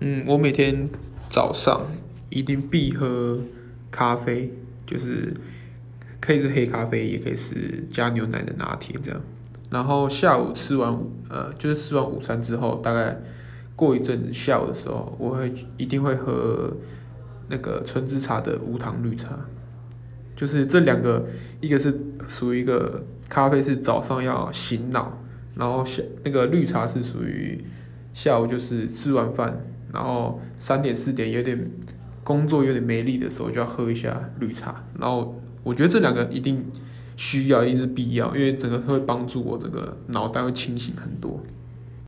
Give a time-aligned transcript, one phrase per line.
[0.00, 0.90] 嗯，我每天
[1.30, 1.86] 早上
[2.28, 3.38] 一定必喝
[3.90, 4.52] 咖啡，
[4.84, 5.32] 就是
[6.20, 9.20] 可以是黑咖啡，也可以是加牛奶的拿铁这样。
[9.70, 10.96] 然后下午吃完
[11.30, 13.18] 呃，就是吃完午餐之后，大概
[13.74, 16.76] 过一阵子下午的时候，我会一定会喝
[17.48, 19.46] 那个纯吃茶的无糖绿茶。
[20.36, 21.26] 就是这两个，
[21.62, 25.22] 一个是属于一个咖啡，是早上要醒脑，
[25.54, 27.64] 然后下那个绿茶是属于
[28.12, 29.64] 下午，就是吃完饭。
[29.92, 31.70] 然后三点四点有点
[32.24, 34.84] 工作有点没力的时候，就要喝一下绿茶。
[34.98, 36.64] 然后我觉得这两个一定
[37.16, 41.40] 需要，一定是必要，因为整个会帮助我这个脑袋会清醒很多。